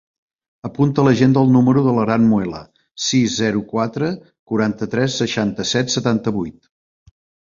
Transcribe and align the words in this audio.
Apunta 0.67 1.01
a 1.01 1.03
l'agenda 1.07 1.41
el 1.47 1.51
número 1.55 1.81
de 1.87 1.91
l'Aran 1.97 2.23
Muela: 2.29 2.61
sis, 3.07 3.35
zero, 3.41 3.61
quatre, 3.73 4.09
quaranta-tres, 4.53 5.19
seixanta-set, 5.23 5.95
setanta-vuit. 5.97 6.59